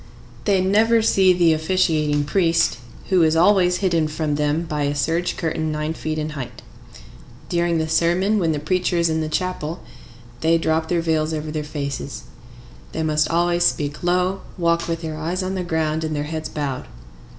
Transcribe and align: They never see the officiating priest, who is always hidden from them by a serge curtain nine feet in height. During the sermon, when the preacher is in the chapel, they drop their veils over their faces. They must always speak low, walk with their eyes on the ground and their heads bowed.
They 0.45 0.61
never 0.61 1.03
see 1.03 1.31
the 1.31 1.53
officiating 1.53 2.23
priest, 2.23 2.79
who 3.09 3.21
is 3.21 3.35
always 3.35 3.75
hidden 3.85 4.07
from 4.07 4.33
them 4.33 4.63
by 4.63 4.85
a 4.85 4.95
serge 4.95 5.37
curtain 5.37 5.71
nine 5.71 5.93
feet 5.93 6.17
in 6.17 6.29
height. 6.31 6.63
During 7.49 7.77
the 7.77 7.87
sermon, 7.87 8.39
when 8.39 8.51
the 8.51 8.57
preacher 8.59 8.97
is 8.97 9.11
in 9.11 9.21
the 9.21 9.29
chapel, 9.29 9.79
they 10.39 10.57
drop 10.57 10.87
their 10.89 11.01
veils 11.01 11.35
over 11.35 11.51
their 11.51 11.63
faces. 11.63 12.23
They 12.93 13.03
must 13.03 13.29
always 13.29 13.63
speak 13.63 14.01
low, 14.01 14.41
walk 14.57 14.87
with 14.87 15.01
their 15.03 15.17
eyes 15.19 15.43
on 15.43 15.53
the 15.53 15.63
ground 15.63 16.03
and 16.03 16.15
their 16.15 16.23
heads 16.23 16.49
bowed. 16.49 16.87